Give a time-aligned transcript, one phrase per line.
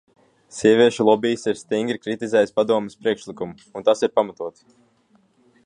[0.59, 4.67] Sieviešu lobijs ir stingri kritizējis Padomes priekšlikumu, un tas ir pamatoti.